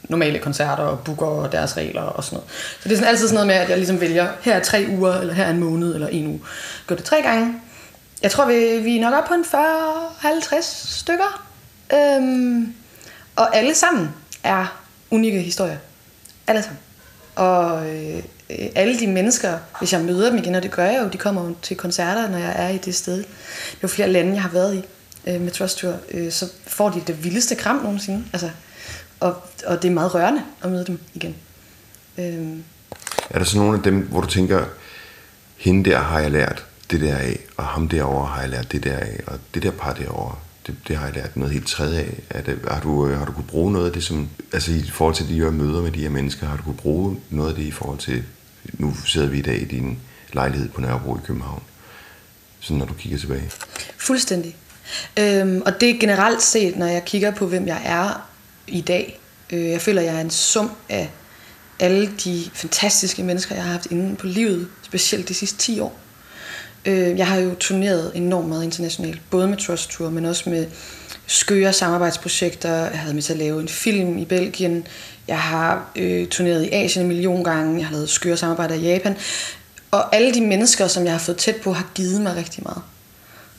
[0.09, 2.49] normale koncerter og booker og deres regler og sådan noget.
[2.51, 4.85] Så det er sådan altid sådan noget med, at jeg ligesom vælger, her er tre
[4.89, 6.41] uger, eller her er en måned, eller en uge.
[6.87, 7.53] Gør det tre gange.
[8.21, 10.61] Jeg tror, vi, vi er nok op på en 40-50
[10.95, 11.47] stykker.
[11.93, 12.73] Øhm,
[13.35, 14.09] og alle sammen
[14.43, 15.77] er unikke historier.
[16.47, 16.79] Alle sammen.
[17.35, 18.23] Og øh,
[18.59, 21.17] Øh, alle de mennesker, hvis jeg møder dem igen, og det gør jeg jo, de
[21.17, 23.17] kommer til koncerter, når jeg er i det sted.
[23.17, 24.83] Det jo flere lande, jeg har været i
[25.27, 28.23] øh, med Trust Tour, øh, så får de det vildeste kram nogensinde.
[28.33, 28.49] Altså,
[29.19, 29.35] og,
[29.65, 31.35] og det er meget rørende at møde dem igen.
[32.17, 32.57] Øh.
[33.29, 34.65] Er der så nogle af dem, hvor du tænker,
[35.57, 38.83] hende der har jeg lært det der af, og ham derovre har jeg lært det
[38.83, 40.35] der af, og det der par derovre,
[40.67, 42.19] det, det har jeg lært noget helt tredje af.
[42.29, 44.89] Er det, har, du, øh, har du kunne bruge noget af det, som, altså i
[44.93, 47.55] forhold til de her møder med de her mennesker, har du kunne bruge noget af
[47.55, 48.23] det i forhold til,
[48.73, 49.99] nu sidder vi i dag i din
[50.33, 51.63] lejlighed på Nørrebro i København,
[52.59, 53.51] sådan når du kigger tilbage?
[53.97, 54.55] Fuldstændig.
[55.19, 58.29] Øhm, og det er generelt set, når jeg kigger på, hvem jeg er
[58.67, 59.19] i dag.
[59.49, 61.09] Øh, jeg føler, jeg er en sum af
[61.79, 65.99] alle de fantastiske mennesker, jeg har haft inden på livet, specielt de sidste 10 år.
[66.85, 70.67] Øh, jeg har jo turneret enormt meget internationalt, både med Trust Tour, men også med
[71.27, 72.75] skøre samarbejdsprojekter.
[72.75, 74.87] Jeg havde med til at lave en film i Belgien.
[75.27, 77.77] Jeg har øh, turneret i Asien en million gange.
[77.77, 79.15] Jeg har lavet skøre samarbejder i Japan.
[79.91, 82.81] Og alle de mennesker, som jeg har fået tæt på, har givet mig rigtig meget.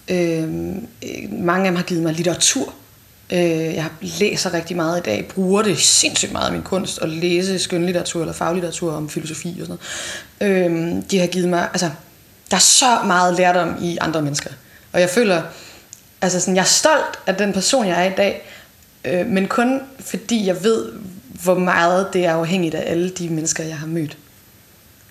[0.08, 2.74] Øhm, øh, mange af dem har givet mig litteratur.
[3.32, 7.08] Øh, jeg læser rigtig meget i dag, bruger det sindssygt meget af min kunst, at
[7.08, 9.78] læse skønlitteratur eller faglitteratur om filosofi og sådan
[10.40, 10.96] noget.
[10.96, 11.90] Øh, de har givet mig, altså,
[12.50, 14.50] der er så meget lærdom i andre mennesker.
[14.92, 15.42] Og jeg føler,
[16.22, 18.48] altså sådan, jeg er stolt af den person, jeg er i dag,
[19.04, 20.92] øh, men kun fordi jeg ved,
[21.42, 24.16] hvor meget det er afhængigt af alle de mennesker, jeg har mødt.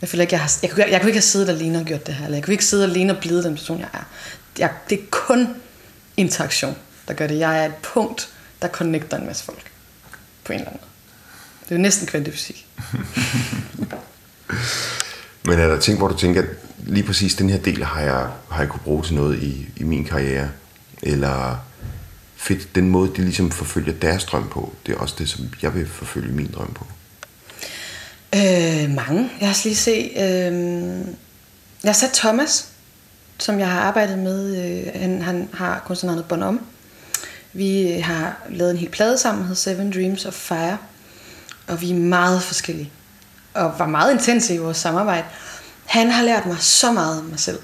[0.01, 2.07] Jeg føler ikke, jeg, har, jeg, kunne, jeg kunne ikke have siddet alene og gjort
[2.07, 4.03] det her, eller jeg kunne ikke sidde alene og blive den person, jeg er.
[4.59, 5.47] Jeg, det er kun
[6.17, 6.75] interaktion,
[7.07, 7.39] der gør det.
[7.39, 8.29] Jeg er et punkt,
[8.61, 9.71] der connecter en masse folk.
[10.43, 10.91] På en eller anden måde.
[11.63, 12.65] Det er jo næsten kvantefysik.
[15.45, 16.47] Men er der ting, hvor du tænker, at
[16.77, 19.83] lige præcis den her del har jeg, har jeg kunne bruge til noget i, i
[19.83, 20.49] min karriere?
[21.01, 21.65] Eller
[22.35, 25.75] fedt, den måde, de ligesom forfølger deres drøm på, det er også det, som jeg
[25.75, 26.85] vil forfølge min drøm på.
[28.35, 29.29] Øh, mange.
[29.39, 30.11] Jeg har lige se.
[30.15, 30.53] Øh,
[31.83, 32.67] jeg har sat Thomas,
[33.37, 34.57] som jeg har arbejdet med.
[34.57, 36.65] Øh, han, han har kunstnernavnet om.
[37.53, 40.77] Vi øh, har lavet en hel plade sammen, hedder Seven Dreams of Fire.
[41.67, 42.91] Og vi er meget forskellige.
[43.53, 45.25] Og var meget intense i vores samarbejde.
[45.85, 47.59] Han har lært mig så meget om mig selv.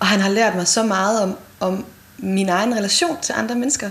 [0.00, 1.84] Og han har lært mig så meget om, om
[2.18, 3.90] min egen relation til andre mennesker.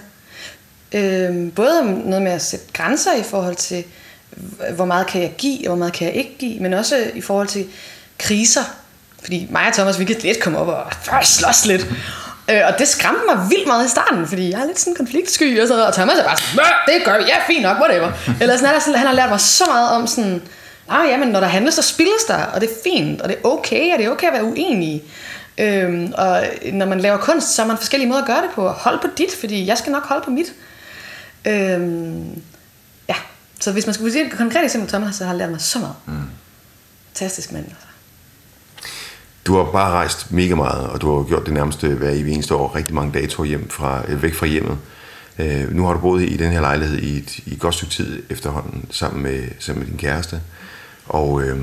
[0.91, 3.83] Øh, både om noget med at sætte grænser i forhold til,
[4.75, 7.21] hvor meget kan jeg give, og hvor meget kan jeg ikke give, men også i
[7.21, 7.65] forhold til
[8.19, 8.63] kriser.
[9.21, 11.87] Fordi mig og Thomas, vi kan lidt komme op og slås lidt.
[12.49, 15.61] Øh, og det skræmte mig vildt meget i starten, fordi jeg er lidt sådan konfliktsky
[15.61, 18.11] og sådan noget, og Thomas er bare sådan, det gør vi, ja, fint nok, whatever.
[18.41, 20.41] Eller sådan, sådan, han har lært mig så meget om sådan,
[20.89, 23.47] ah, jamen, når der handles, så spilles der, og det er fint, og det er
[23.47, 25.03] okay, og det er okay at være uenig.
[25.57, 28.69] Øhm, og når man laver kunst, så er man forskellige måder at gøre det på.
[28.69, 30.53] Hold på dit, fordi jeg skal nok holde på mit.
[31.47, 32.41] Øhm,
[33.09, 33.15] ja,
[33.59, 35.95] så hvis man skulle sige et konkret eksempel, Thomas, så har lært mig så meget.
[36.05, 36.13] Mm.
[37.07, 37.65] Fantastisk mand.
[37.65, 37.87] Altså.
[39.45, 42.75] Du har bare rejst mega meget, og du har gjort det nærmeste hver eneste år,
[42.75, 44.77] rigtig mange dage tog hjem fra, øh, væk fra hjemmet.
[45.39, 47.93] Øh, nu har du boet i den her lejlighed i et, i et godt stykke
[47.93, 50.41] tid efterhånden, sammen med, sammen med din kæreste.
[51.05, 51.59] Og øh,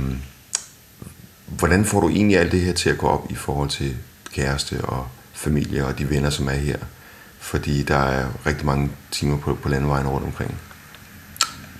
[1.58, 3.96] hvordan får du egentlig alt det her til at gå op i forhold til
[4.32, 6.76] kæreste og familie og de venner, som er her?
[7.38, 10.58] Fordi der er rigtig mange timer på, på landvejen rundt omkring.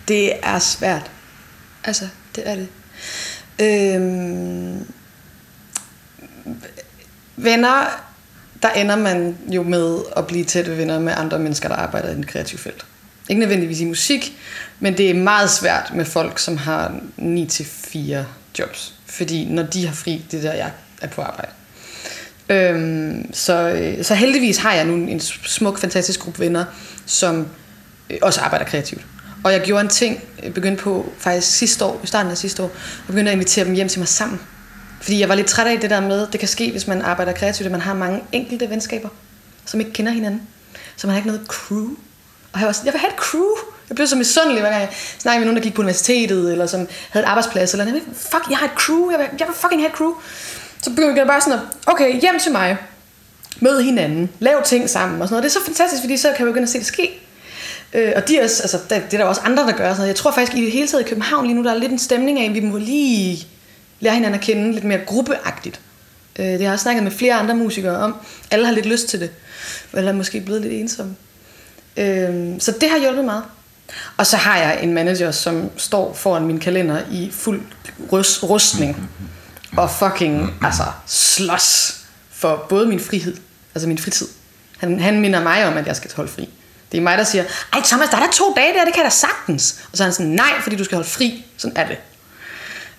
[0.08, 1.10] Det er svært.
[1.84, 2.68] Altså, det er det.
[3.60, 4.86] Øhm,
[7.36, 7.86] venner,
[8.62, 12.14] der ender man jo med at blive tætte venner med andre mennesker, der arbejder i
[12.14, 12.86] den kreative felt.
[13.28, 14.38] Ikke nødvendigvis i musik,
[14.80, 18.16] men det er meget svært med folk, som har 9-4
[18.58, 18.94] jobs.
[19.12, 20.70] Fordi når de har fri, det er der, jeg
[21.02, 21.52] er på arbejde.
[22.48, 26.64] Øhm, så, øh, så heldigvis har jeg nu en smuk, fantastisk gruppe venner,
[27.06, 27.46] som
[28.10, 29.02] øh, også arbejder kreativt.
[29.44, 32.62] Og jeg gjorde en ting, jeg begyndte på faktisk sidste år, i starten af sidste
[32.62, 34.40] år, og begyndte at invitere dem hjem til mig sammen.
[35.00, 37.32] Fordi jeg var lidt træt af det der med, det kan ske, hvis man arbejder
[37.32, 39.08] kreativt, at man har mange enkelte venskaber,
[39.66, 40.42] som ikke kender hinanden.
[40.96, 41.88] Så man har ikke noget crew.
[42.52, 43.71] Og jeg var sådan, jeg vil have et crew.
[43.88, 46.66] Jeg blev så misundelig, hver gang jeg snakkede med nogen, der gik på universitetet, eller
[46.66, 48.02] som havde et arbejdsplads, eller noget.
[48.16, 49.10] Fuck, jeg har et crew.
[49.10, 50.12] Jeg vil, jeg vil fucking have et crew.
[50.82, 52.76] Så begyndte jeg bare sådan at, okay, hjem til mig.
[53.60, 54.30] Mød hinanden.
[54.38, 55.44] Lav ting sammen og sådan noget.
[55.44, 57.20] Det er så fantastisk, fordi så kan vi begynde at se det ske.
[57.92, 59.96] Øh, og de er også, altså, det, det er der også andre, der gør sådan
[59.96, 60.08] noget.
[60.08, 61.98] Jeg tror faktisk i det hele taget i København lige nu, der er lidt en
[61.98, 63.46] stemning af, at vi må lige
[64.00, 65.80] lære hinanden at kende lidt mere gruppeagtigt.
[66.38, 68.16] Øh, det har jeg også snakket med flere andre musikere om.
[68.50, 69.30] Alle har lidt lyst til det.
[69.92, 71.16] Eller er måske blevet lidt ensomme.
[71.96, 73.44] Øh, så det har hjulpet meget.
[74.16, 77.60] Og så har jeg en manager, som står foran min kalender i fuld
[78.42, 79.10] rustning.
[79.76, 81.98] Og fucking altså, slås
[82.30, 83.36] for både min frihed,
[83.74, 84.28] altså min fritid.
[84.78, 86.48] Han, han minder mig om, at jeg skal holde fri.
[86.92, 89.02] Det er mig, der siger, ej Thomas, der er der to dage der, det kan
[89.02, 89.84] jeg da sagtens.
[89.92, 91.44] Og så er han sådan, nej, fordi du skal holde fri.
[91.56, 91.98] Sådan er det.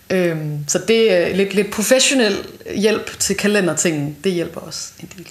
[0.10, 5.28] Øhm, så det er lidt, lidt professionel hjælp til kalendertingen, det hjælper også en del.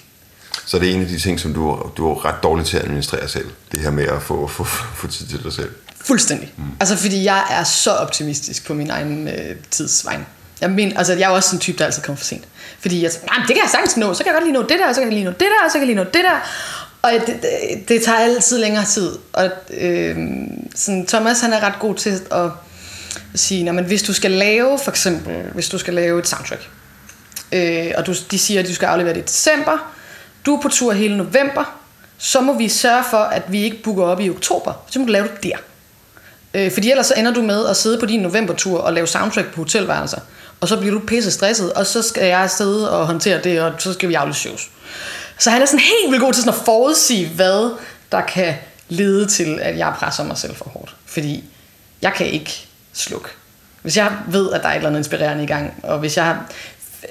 [0.65, 2.83] Så det er en af de ting, som du, du er ret dårlig til at
[2.83, 3.49] administrere selv.
[3.71, 4.63] Det her med at få, få,
[4.95, 5.69] få tid til dig selv.
[6.05, 6.53] Fuldstændig.
[6.57, 6.63] Mm.
[6.79, 10.25] Altså fordi jeg er så optimistisk på min egen øh, tidsvejn.
[10.61, 12.43] Jeg, men, altså, jeg er også en type, der altid kommer for sent.
[12.79, 14.13] Fordi jeg nej, det kan jeg sagtens nå.
[14.13, 15.39] Så kan jeg godt lige nå det der, og så kan jeg lige nå det
[15.39, 16.39] der, og så kan jeg lige nå det der.
[17.01, 19.11] Og det, det, det tager altid længere tid.
[19.33, 20.17] Og øh,
[20.75, 22.49] sådan, Thomas han er ret god til at
[23.35, 26.69] sige, men hvis du skal lave, for eksempel, hvis du skal lave et soundtrack,
[27.51, 29.93] øh, og du, de siger, at du skal aflevere det i december,
[30.45, 31.77] du er på tur hele november,
[32.17, 34.73] så må vi sørge for, at vi ikke booker op i oktober.
[34.89, 35.57] Så må du lave det der.
[36.53, 39.53] Øh, fordi ellers så ender du med at sidde på din novembertur og lave soundtrack
[39.53, 40.19] på hotelværelser.
[40.61, 43.73] og så bliver du pisse stresset, og så skal jeg sidde og håndtere det, og
[43.79, 44.69] så skal vi aflyse shows.
[45.39, 47.77] Så han er sådan helt vildt god til sådan at forudsige, hvad
[48.11, 48.55] der kan
[48.89, 50.95] lede til, at jeg presser mig selv for hårdt.
[51.05, 51.43] Fordi
[52.01, 53.29] jeg kan ikke slukke.
[53.81, 56.37] Hvis jeg ved, at der er et eller andet inspirerende i gang, og hvis jeg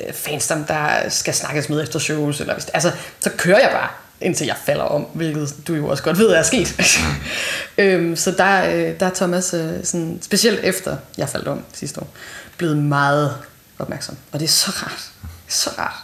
[0.06, 3.88] har fans, der skal snakkes med efter shows, eller hvis, altså, så kører jeg bare,
[4.20, 6.80] indtil jeg falder om, hvilket du jo også godt ved, er sket.
[7.78, 12.00] øhm, så der, øh, der er Thomas, øh, sådan, specielt efter jeg faldt om sidste
[12.00, 12.08] år,
[12.56, 13.36] blevet meget
[13.78, 14.16] opmærksom.
[14.32, 15.10] Og det er så rart.
[15.48, 15.94] Så rart.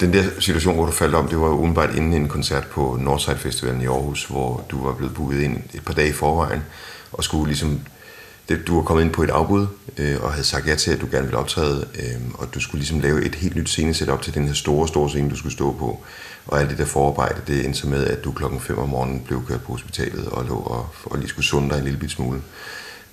[0.00, 2.98] Den der situation, hvor du faldt om, det var jo umiddelbart inden en koncert på
[3.00, 6.62] Northside Festivalen i Aarhus, hvor du var blevet booket ind et par dage i forvejen,
[7.12, 7.80] og skulle ligesom
[8.48, 9.66] det, du var kommet ind på et afbud,
[9.98, 12.80] øh, og havde sagt ja til, at du gerne ville optræde, øh, og du skulle
[12.80, 15.72] ligesom lave et helt nyt scenesetup til den her store, store scene, du skulle stå
[15.72, 16.00] på.
[16.46, 19.20] Og alt det der forarbejde, det endte så med, at du klokken 5 om morgenen
[19.20, 22.10] blev kørt på hospitalet og lå og, og lige skulle sunde dig en lille bit
[22.10, 22.40] smule.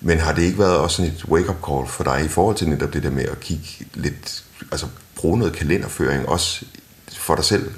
[0.02, 2.70] Men har det ikke været også sådan et wake-up call for dig i forhold til
[2.70, 6.66] netop det der med at kigge lidt, altså bruge noget kalenderføring også
[7.12, 7.72] for dig selv?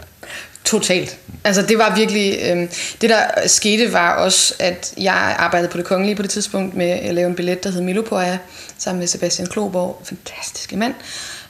[0.65, 1.17] Totalt.
[1.43, 2.57] Altså det var virkelig, øh,
[3.01, 6.89] det der skete var også, at jeg arbejdede på det kongelige på det tidspunkt med
[6.89, 8.37] at lave en billet, der hed Milopoja,
[8.77, 10.93] sammen med Sebastian Kloborg, fantastiske mand,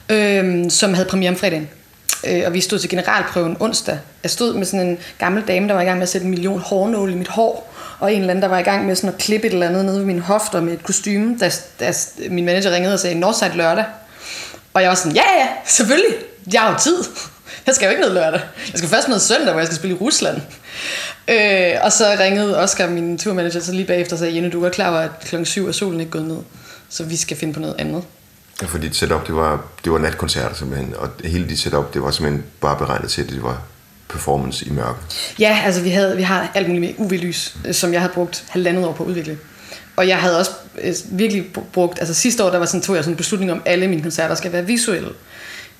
[0.08, 1.68] øh, som havde premiere om fredagen.
[2.26, 3.98] Øh, og vi stod til generalprøven onsdag.
[4.22, 6.30] Jeg stod med sådan en gammel dame, der var i gang med at sætte en
[6.30, 9.10] million hårnåle i mit hår, og en eller anden, der var i gang med sådan
[9.10, 11.50] at klippe et eller andet nede ved min hofter med et kostume, da,
[11.80, 11.92] da
[12.28, 13.84] min manager ringede og sagde, Northside lørdag.
[14.74, 16.14] Og jeg var sådan, ja ja, selvfølgelig,
[16.52, 17.04] jeg har jo tid.
[17.66, 18.40] Jeg skal jo ikke noget lørdag.
[18.72, 20.36] Jeg skal først noget søndag, hvor jeg skal spille i Rusland.
[21.28, 24.70] Øh, og så ringede Oscar, min turmanager, så lige bagefter og sagde, Jenny, du er
[24.70, 26.38] klar over, at klokken 7 er solen ikke gået ned.
[26.88, 28.04] Så vi skal finde på noget andet.
[28.62, 32.02] Ja, for dit setup, det var, det var natkoncerter simpelthen, og hele dit setup, det
[32.02, 33.62] var simpelthen bare beregnet til, at det var
[34.08, 34.98] performance i mørke.
[35.38, 38.84] Ja, altså vi, havde, vi har alt muligt med UV-lys, som jeg havde brugt halvandet
[38.84, 39.38] år på at udvikle.
[39.96, 40.50] Og jeg havde også
[40.82, 43.62] øh, virkelig brugt, altså sidste år, der var sådan, tog jeg sådan en beslutning om,
[43.64, 45.08] at alle mine koncerter skal være visuelle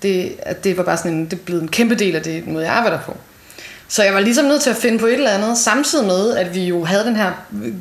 [0.02, 2.64] det, at det var bare sådan en, det blev en kæmpe del af det måde,
[2.64, 3.16] jeg arbejder på.
[3.88, 6.54] Så jeg var ligesom nødt til at finde på et eller andet, samtidig med, at
[6.54, 7.32] vi jo havde den her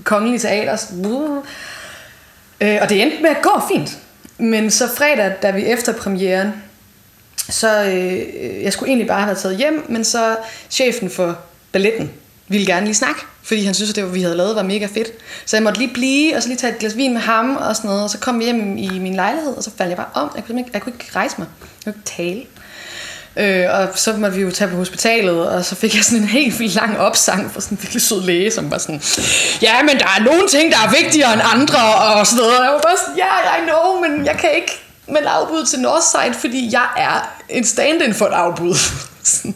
[0.03, 0.77] kongelige teater.
[2.61, 3.97] Øh, og det endte med at gå fint.
[4.37, 6.53] Men så fredag, da vi efter premieren,
[7.49, 10.35] så øh, jeg skulle egentlig bare have været taget hjem, men så
[10.69, 11.39] chefen for
[11.71, 12.11] balletten
[12.47, 15.07] ville gerne lige snakke, fordi han synes, at det, vi havde lavet, var mega fedt.
[15.45, 17.75] Så jeg måtte lige blive, og så lige tage et glas vin med ham og
[17.75, 20.09] sådan noget, og så kom vi hjem i min lejlighed, og så faldt jeg bare
[20.13, 20.31] om.
[20.35, 21.47] Jeg kunne ikke, jeg kunne ikke rejse mig.
[21.85, 22.45] Jeg kunne ikke tale.
[23.37, 26.27] Øh, og så måtte vi jo tage på hospitalet, og så fik jeg sådan en
[26.27, 29.01] helt vildt lang opsang fra sådan en virkelig sød læge, som var sådan,
[29.61, 32.57] ja, men der er nogle ting, der er vigtigere end andre, og sådan noget.
[32.59, 34.71] Og jeg var bare sådan, ja, yeah, I know, men jeg kan ikke
[35.07, 38.75] med afbud til Northside, fordi jeg er en stand-in for et afbud
[39.25, 39.53] så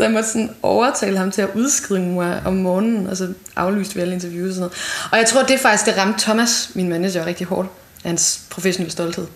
[0.00, 4.00] jeg måtte sådan overtale ham til at udskrive mig om morgenen, og så aflyste vi
[4.00, 4.72] alle interviews og sådan noget.
[5.12, 7.68] Og jeg tror, det faktisk, det ramte Thomas, min manager, rigtig hårdt.
[8.04, 9.26] Hans professionelle stolthed.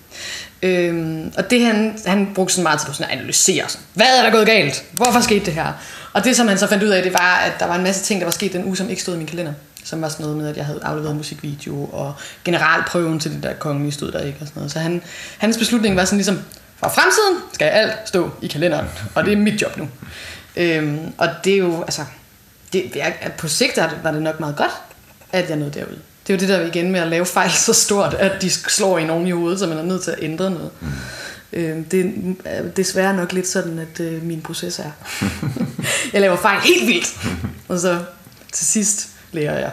[0.62, 3.64] Øhm, og det han, han brugte sådan meget til at analysere.
[3.68, 4.84] Sådan, Hvad er der gået galt?
[4.92, 5.72] Hvorfor skete det her?
[6.12, 8.04] Og det, som han så fandt ud af, det var, at der var en masse
[8.04, 9.52] ting, der var sket den uge, som ikke stod i min kalender.
[9.84, 13.42] Som var sådan noget med, at jeg havde afleveret en musikvideo, og generalprøven til det
[13.42, 14.38] der kongelige stod der ikke.
[14.40, 14.72] Og sådan noget.
[14.72, 15.02] Så han,
[15.38, 16.40] hans beslutning var sådan ligesom,
[16.76, 19.88] fra fremtiden skal alt stå i kalenderen, og det er mit job nu.
[20.56, 22.04] Øhm, og det er jo, altså,
[22.72, 24.72] det, at på sigt var det nok meget godt,
[25.32, 25.98] at jeg nåede derud.
[26.26, 28.98] Det er jo det der igen med at lave fejl så stort, at de slår
[28.98, 30.70] en oven i hovedet, så man er nødt til at ændre noget.
[30.80, 30.88] Mm.
[31.52, 34.90] Øhm, det er desværre nok lidt sådan, at øh, min proces er.
[36.12, 37.16] jeg laver fejl helt vildt,
[37.68, 37.98] og så
[38.52, 39.70] til sidst lærer jeg.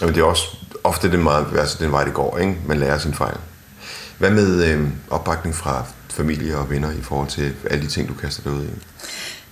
[0.00, 0.44] Jamen, det er også
[0.84, 2.56] ofte den, meget, altså den vej, det går, ikke?
[2.66, 3.36] Man lærer sin fejl.
[4.24, 8.14] Hvad med øh, opbakning fra familie og venner i forhold til alle de ting, du
[8.14, 8.68] kaster dig ud i?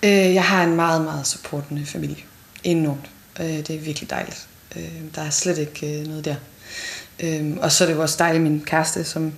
[0.02, 2.16] Øh, jeg har en meget, meget supportende familie.
[2.64, 3.10] Enormt.
[3.40, 4.48] Øh, det er virkelig dejligt.
[4.76, 6.34] Øh, der er slet ikke øh, noget der.
[7.20, 9.32] Øh, og så er det også dejligt, min kæreste, som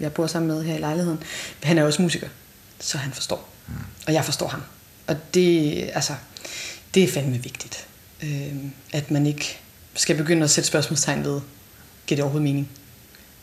[0.00, 1.22] jeg bor sammen med her i lejligheden,
[1.62, 2.28] han er også musiker,
[2.80, 3.48] så han forstår.
[3.68, 3.74] Mm.
[4.06, 4.62] Og jeg forstår ham.
[5.06, 6.12] Og det, altså,
[6.94, 7.86] det er fandme vigtigt.
[8.22, 8.54] Øh,
[8.92, 9.60] at man ikke
[9.94, 11.40] skal begynde at sætte spørgsmålstegn ved,
[12.06, 12.70] giver det overhovedet mening?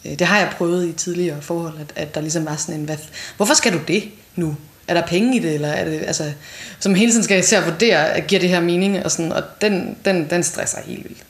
[0.05, 2.85] Øh, det har jeg prøvet i tidligere forhold, at, at der ligesom var sådan en,
[2.85, 2.97] hvad,
[3.37, 4.03] hvorfor skal du det
[4.35, 4.55] nu?
[4.87, 6.31] Er der penge i det, eller er det, altså,
[6.79, 9.43] som hele tiden skal se at vurdere, at giver det her mening, og sådan, og
[9.61, 11.23] den, den, den stresser helt vildt.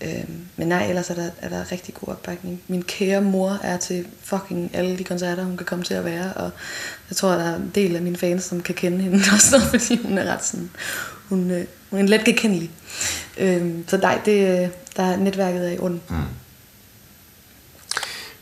[0.00, 0.24] Øh,
[0.56, 2.62] men nej, ellers er der, er der rigtig god opbakning.
[2.68, 6.32] Min kære mor er til fucking alle de koncerter, hun kan komme til at være,
[6.32, 6.50] og
[7.10, 10.02] jeg tror, der er en del af mine fans, som kan kende hende også, fordi
[10.02, 10.70] hun er ret sådan,
[11.28, 12.70] hun, øh, hun er let gekendelig.
[13.38, 16.02] Øh, så nej, det, øh, der er netværket er i orden.
[16.08, 16.16] Mm.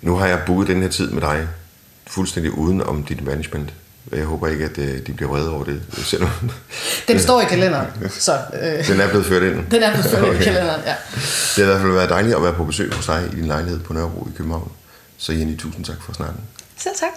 [0.04, 1.48] Nu har jeg booket den her tid med dig,
[2.06, 3.72] fuldstændig uden om dit management.
[4.12, 5.82] Jeg håber ikke, at øh, de bliver vrede over det.
[5.92, 6.30] Selvom
[7.08, 7.86] den står i kalenderen.
[8.10, 9.70] Så, øh, den er blevet ført ind?
[9.70, 10.32] Den er blevet ført okay.
[10.32, 10.94] ind i kalenderen, ja.
[11.56, 13.46] Det har i hvert fald været dejligt at være på besøg hos dig i din
[13.46, 14.72] lejlighed på Nørrebro i København.
[15.18, 16.40] Så Jenny, tusind tak for snakken.
[16.76, 17.12] Selv tak.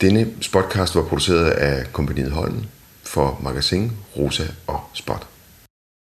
[0.00, 2.66] Denne podcast var produceret af kompaniet Holmen
[3.02, 5.26] for Magasin, Rosa og Spot.